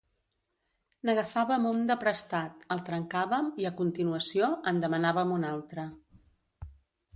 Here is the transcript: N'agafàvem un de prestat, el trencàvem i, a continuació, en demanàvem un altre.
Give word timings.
N'agafàvem 1.09 1.67
un 1.71 1.83
de 1.89 1.97
prestat, 2.05 2.65
el 2.77 2.81
trencàvem 2.89 3.53
i, 3.65 3.69
a 3.71 3.75
continuació, 3.83 4.51
en 4.73 4.83
demanàvem 4.87 5.37
un 5.39 5.49
altre. 5.55 5.89